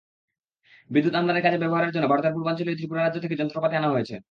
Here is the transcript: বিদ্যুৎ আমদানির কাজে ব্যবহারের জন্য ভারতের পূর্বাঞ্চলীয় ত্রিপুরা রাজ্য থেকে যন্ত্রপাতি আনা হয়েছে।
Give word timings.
বিদ্যুৎ 0.89 1.13
আমদানির 1.15 1.45
কাজে 1.45 1.57
ব্যবহারের 1.57 1.93
জন্য 1.93 2.05
ভারতের 2.07 2.33
পূর্বাঞ্চলীয় 2.35 2.77
ত্রিপুরা 2.77 3.01
রাজ্য 3.01 3.17
থেকে 3.23 3.39
যন্ত্রপাতি 3.41 3.75
আনা 3.75 3.89
হয়েছে। 3.89 4.15